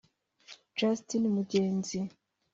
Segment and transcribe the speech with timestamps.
[0.77, 1.99] Justin Mugenzi